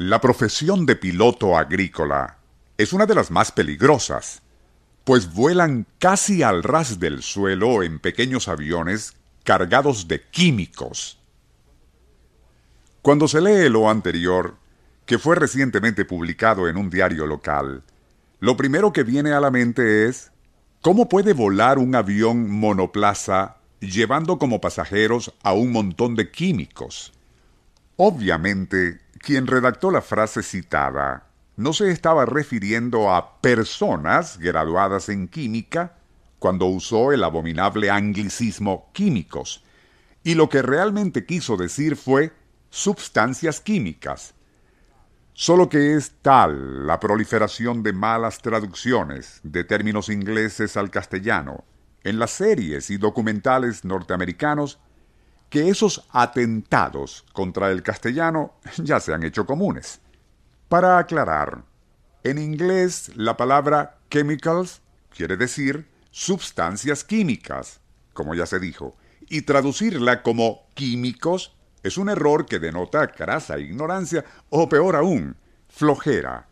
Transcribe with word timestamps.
La 0.00 0.20
profesión 0.20 0.86
de 0.86 0.94
piloto 0.94 1.58
agrícola 1.58 2.38
es 2.76 2.92
una 2.92 3.04
de 3.04 3.16
las 3.16 3.32
más 3.32 3.50
peligrosas, 3.50 4.42
pues 5.02 5.34
vuelan 5.34 5.88
casi 5.98 6.44
al 6.44 6.62
ras 6.62 7.00
del 7.00 7.20
suelo 7.20 7.82
en 7.82 7.98
pequeños 7.98 8.46
aviones 8.46 9.14
cargados 9.42 10.06
de 10.06 10.22
químicos. 10.22 11.18
Cuando 13.02 13.26
se 13.26 13.40
lee 13.40 13.68
lo 13.68 13.90
anterior, 13.90 14.54
que 15.04 15.18
fue 15.18 15.34
recientemente 15.34 16.04
publicado 16.04 16.68
en 16.68 16.76
un 16.76 16.90
diario 16.90 17.26
local, 17.26 17.82
lo 18.38 18.56
primero 18.56 18.92
que 18.92 19.02
viene 19.02 19.32
a 19.32 19.40
la 19.40 19.50
mente 19.50 20.06
es 20.06 20.30
¿cómo 20.80 21.08
puede 21.08 21.32
volar 21.32 21.76
un 21.76 21.96
avión 21.96 22.48
monoplaza 22.48 23.56
llevando 23.80 24.38
como 24.38 24.60
pasajeros 24.60 25.34
a 25.42 25.54
un 25.54 25.72
montón 25.72 26.14
de 26.14 26.30
químicos? 26.30 27.12
Obviamente, 27.96 29.00
quien 29.18 29.46
redactó 29.46 29.90
la 29.90 30.02
frase 30.02 30.42
citada 30.42 31.28
no 31.56 31.72
se 31.72 31.90
estaba 31.90 32.24
refiriendo 32.24 33.12
a 33.12 33.40
personas 33.40 34.38
graduadas 34.38 35.08
en 35.08 35.26
química 35.26 35.96
cuando 36.38 36.66
usó 36.66 37.12
el 37.12 37.24
abominable 37.24 37.90
anglicismo 37.90 38.90
químicos, 38.92 39.64
y 40.22 40.34
lo 40.34 40.48
que 40.48 40.62
realmente 40.62 41.26
quiso 41.26 41.56
decir 41.56 41.96
fue 41.96 42.32
sustancias 42.70 43.60
químicas. 43.60 44.34
Solo 45.32 45.68
que 45.68 45.94
es 45.94 46.12
tal 46.22 46.86
la 46.86 47.00
proliferación 47.00 47.82
de 47.82 47.92
malas 47.92 48.40
traducciones 48.40 49.40
de 49.42 49.64
términos 49.64 50.08
ingleses 50.08 50.76
al 50.76 50.90
castellano 50.90 51.64
en 52.04 52.18
las 52.18 52.30
series 52.30 52.90
y 52.90 52.98
documentales 52.98 53.84
norteamericanos 53.84 54.78
que 55.50 55.68
esos 55.68 56.06
atentados 56.10 57.24
contra 57.32 57.70
el 57.70 57.82
castellano 57.82 58.54
ya 58.76 59.00
se 59.00 59.14
han 59.14 59.22
hecho 59.22 59.46
comunes. 59.46 60.00
Para 60.68 60.98
aclarar, 60.98 61.64
en 62.24 62.38
inglés 62.38 63.12
la 63.14 63.36
palabra 63.36 63.98
chemicals 64.10 64.82
quiere 65.10 65.36
decir 65.36 65.88
sustancias 66.10 67.04
químicas, 67.04 67.80
como 68.12 68.34
ya 68.34 68.46
se 68.46 68.58
dijo, 68.58 68.96
y 69.28 69.42
traducirla 69.42 70.22
como 70.22 70.66
químicos 70.74 71.54
es 71.82 71.96
un 71.96 72.08
error 72.08 72.46
que 72.46 72.58
denota 72.58 73.06
grasa 73.06 73.58
ignorancia 73.58 74.24
o 74.50 74.68
peor 74.68 74.96
aún, 74.96 75.36
flojera. 75.68 76.46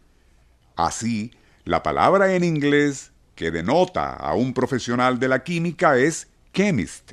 Así, 0.77 1.33
la 1.65 1.83
palabra 1.83 2.35
en 2.35 2.45
inglés 2.45 3.13
que 3.35 3.51
denota 3.51 4.13
a 4.13 4.35
un 4.35 4.55
profesional 4.55 5.19
de 5.19 5.29
la 5.29 5.43
química 5.43 5.99
es 5.99 6.29
chemist, 6.55 7.13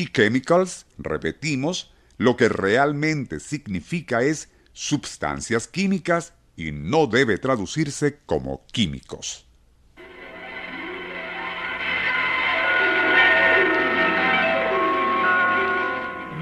y 0.00 0.06
chemicals, 0.06 0.86
repetimos, 0.98 1.92
lo 2.16 2.36
que 2.36 2.48
realmente 2.48 3.38
significa 3.38 4.22
es 4.22 4.48
sustancias 4.72 5.68
químicas 5.68 6.32
y 6.56 6.72
no 6.72 7.06
debe 7.06 7.38
traducirse 7.38 8.18
como 8.26 8.66
químicos. 8.72 9.46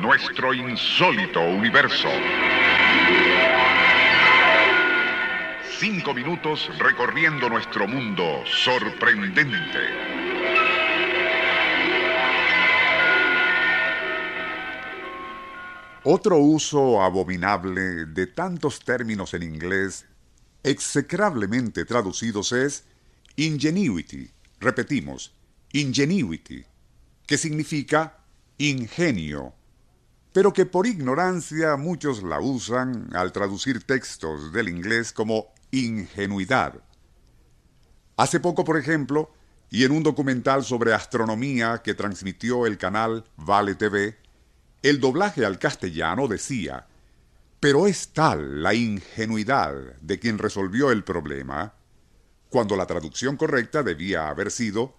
Nuestro 0.01 0.55
insólito 0.55 1.41
universo. 1.41 2.09
Cinco 5.79 6.15
minutos 6.15 6.71
recorriendo 6.79 7.49
nuestro 7.49 7.87
mundo 7.87 8.43
sorprendente. 8.47 10.18
Otro 16.11 16.39
uso 16.39 17.03
abominable 17.03 18.07
de 18.07 18.27
tantos 18.27 18.81
términos 18.81 19.35
en 19.35 19.43
inglés, 19.43 20.07
execrablemente 20.63 21.85
traducidos, 21.85 22.53
es 22.53 22.85
ingenuity. 23.37 24.31
Repetimos, 24.59 25.35
ingenuity, 25.71 26.65
que 27.27 27.37
significa 27.37 28.25
ingenio, 28.57 29.53
pero 30.33 30.55
que 30.55 30.65
por 30.65 30.87
ignorancia 30.87 31.77
muchos 31.77 32.23
la 32.23 32.41
usan 32.41 33.15
al 33.15 33.31
traducir 33.31 33.85
textos 33.85 34.51
del 34.51 34.71
inglés 34.71 35.13
como 35.13 35.53
ingenuidad. 35.73 36.83
Hace 38.17 38.41
poco, 38.41 38.65
por 38.65 38.79
ejemplo, 38.79 39.31
y 39.69 39.85
en 39.85 39.93
un 39.93 40.03
documental 40.03 40.65
sobre 40.65 40.95
astronomía 40.95 41.83
que 41.85 41.93
transmitió 41.93 42.65
el 42.65 42.79
canal 42.79 43.25
Vale 43.37 43.75
TV, 43.75 44.17
el 44.83 45.01
doblaje 45.01 45.45
al 45.45 45.59
castellano 45.59 46.29
decía, 46.29 46.87
pero 47.61 47.87
es 47.87 48.09
tal 48.09 48.63
la 48.63 48.75
ingenuidad 48.75 49.75
de 50.01 50.19
quien 50.19 50.39
resolvió 50.39 50.91
el 50.91 51.03
problema, 51.03 51.75
cuando 52.49 52.77
la 52.77 52.87
traducción 52.87 53.37
correcta 53.37 53.83
debía 53.83 54.29
haber 54.29 54.51
sido, 54.51 54.95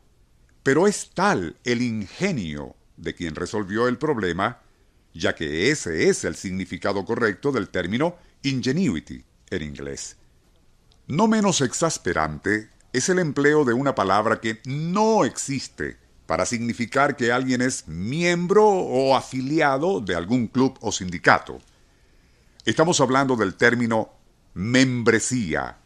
pero 0.63 0.87
es 0.87 1.11
tal 1.13 1.55
el 1.63 1.81
ingenio 1.81 2.75
de 2.97 3.15
quien 3.15 3.35
resolvió 3.35 3.87
el 3.87 3.97
problema, 3.97 4.61
ya 5.13 5.33
que 5.33 5.71
ese 5.71 6.09
es 6.09 6.25
el 6.25 6.35
significado 6.35 7.05
correcto 7.05 7.51
del 7.51 7.69
término 7.69 8.17
ingenuity 8.43 9.23
en 9.49 9.63
inglés. 9.63 10.17
No 11.07 11.27
menos 11.27 11.61
exasperante 11.61 12.69
es 12.93 13.09
el 13.09 13.19
empleo 13.19 13.65
de 13.65 13.73
una 13.73 13.95
palabra 13.95 14.41
que 14.41 14.59
no 14.65 15.25
existe 15.25 15.97
para 16.29 16.45
significar 16.45 17.15
que 17.15 17.31
alguien 17.31 17.59
es 17.59 17.87
miembro 17.87 18.63
o 18.63 19.15
afiliado 19.15 19.99
de 19.99 20.13
algún 20.13 20.45
club 20.45 20.77
o 20.79 20.91
sindicato. 20.91 21.59
Estamos 22.65 23.01
hablando 23.01 23.35
del 23.35 23.55
término 23.55 24.11
membresía, 24.53 25.79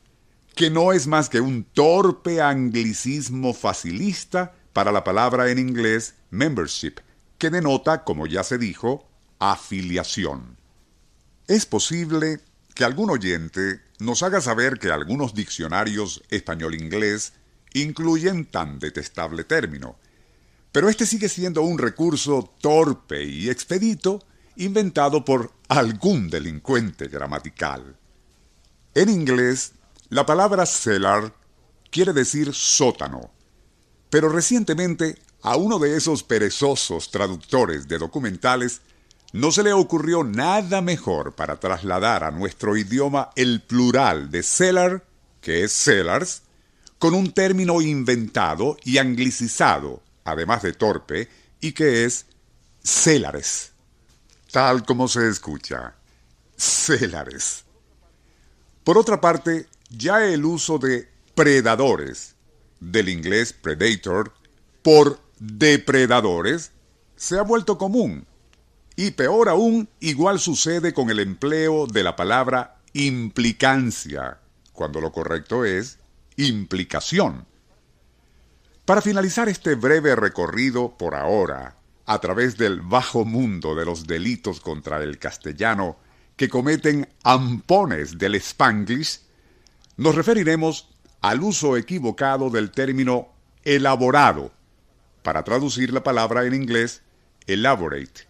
que 0.53 0.69
no 0.69 0.91
es 0.91 1.07
más 1.07 1.29
que 1.29 1.39
un 1.39 1.63
torpe 1.63 2.41
anglicismo 2.41 3.53
facilista 3.53 4.53
para 4.73 4.91
la 4.91 5.05
palabra 5.05 5.49
en 5.49 5.59
inglés 5.59 6.15
membership, 6.29 6.95
que 7.37 7.49
denota, 7.49 8.03
como 8.03 8.27
ya 8.27 8.43
se 8.43 8.57
dijo, 8.57 9.07
afiliación. 9.39 10.57
Es 11.47 11.65
posible 11.65 12.41
que 12.75 12.83
algún 12.83 13.11
oyente 13.11 13.79
nos 13.99 14.23
haga 14.23 14.41
saber 14.41 14.77
que 14.77 14.91
algunos 14.91 15.35
diccionarios 15.35 16.21
español-inglés 16.27 17.31
incluyen 17.73 18.43
tan 18.43 18.79
detestable 18.79 19.45
término, 19.45 19.95
pero 20.73 20.89
este 20.89 21.05
sigue 21.05 21.29
siendo 21.29 21.61
un 21.61 21.77
recurso 21.77 22.51
torpe 22.59 23.23
y 23.23 23.49
expedito 23.49 24.19
inventado 24.55 25.23
por 25.23 25.51
algún 25.69 26.29
delincuente 26.29 27.07
gramatical. 27.07 27.95
En 28.95 29.09
inglés, 29.09 29.73
la 30.09 30.25
palabra 30.25 30.65
cellar 30.65 31.31
quiere 31.91 32.11
decir 32.11 32.53
sótano, 32.53 33.31
pero 34.09 34.29
recientemente 34.29 35.19
a 35.43 35.57
uno 35.57 35.77
de 35.77 35.95
esos 35.95 36.23
perezosos 36.23 37.11
traductores 37.11 37.87
de 37.87 37.99
documentales 37.99 38.81
no 39.31 39.51
se 39.51 39.61
le 39.61 39.73
ocurrió 39.73 40.23
nada 40.23 40.81
mejor 40.81 41.35
para 41.35 41.59
trasladar 41.59 42.23
a 42.23 42.31
nuestro 42.31 42.75
idioma 42.77 43.29
el 43.35 43.61
plural 43.61 44.31
de 44.31 44.41
cellar, 44.41 45.05
que 45.39 45.63
es 45.63 45.71
cellars, 45.71 46.41
con 46.97 47.13
un 47.13 47.31
término 47.31 47.79
inventado 47.81 48.77
y 48.83 48.97
anglicizado 48.97 50.01
además 50.23 50.61
de 50.61 50.73
torpe, 50.73 51.29
y 51.59 51.71
que 51.73 52.05
es 52.05 52.25
célares. 52.83 53.71
Tal 54.51 54.85
como 54.85 55.07
se 55.07 55.27
escucha, 55.29 55.95
célares. 56.57 57.63
Por 58.83 58.97
otra 58.97 59.21
parte, 59.21 59.67
ya 59.89 60.25
el 60.25 60.45
uso 60.45 60.77
de 60.77 61.09
predadores, 61.35 62.35
del 62.79 63.09
inglés 63.09 63.53
predator, 63.53 64.33
por 64.81 65.19
depredadores, 65.39 66.71
se 67.15 67.39
ha 67.39 67.43
vuelto 67.43 67.77
común. 67.77 68.27
Y 68.95 69.11
peor 69.11 69.49
aún, 69.49 69.89
igual 69.99 70.39
sucede 70.39 70.93
con 70.93 71.09
el 71.09 71.19
empleo 71.19 71.87
de 71.87 72.03
la 72.03 72.15
palabra 72.15 72.81
implicancia, 72.93 74.39
cuando 74.71 75.01
lo 75.01 75.11
correcto 75.11 75.65
es 75.65 75.97
implicación. 76.35 77.45
Para 78.85 79.01
finalizar 79.01 79.47
este 79.47 79.75
breve 79.75 80.13
recorrido 80.13 80.97
por 80.97 81.15
ahora, 81.15 81.77
a 82.05 82.19
través 82.19 82.57
del 82.57 82.81
bajo 82.81 83.23
mundo 83.23 83.75
de 83.75 83.85
los 83.85 84.07
delitos 84.07 84.59
contra 84.59 85.01
el 85.01 85.19
castellano 85.19 85.95
que 86.35 86.49
cometen 86.49 87.07
ampones 87.23 88.17
del 88.17 88.35
spanglish, 88.35 89.21
nos 89.95 90.15
referiremos 90.15 90.89
al 91.21 91.43
uso 91.43 91.77
equivocado 91.77 92.49
del 92.49 92.71
término 92.71 93.29
elaborado, 93.63 94.51
para 95.21 95.43
traducir 95.43 95.93
la 95.93 96.03
palabra 96.03 96.45
en 96.45 96.53
inglés 96.53 97.03
elaborate. 97.47 98.27